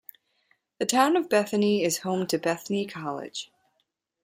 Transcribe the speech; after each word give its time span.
The 0.79 0.87
town 0.87 1.15
of 1.15 1.29
Bethany 1.29 1.83
is 1.83 1.99
home 1.99 2.25
to 2.25 2.39
Bethany 2.39 2.87
College. 2.87 3.51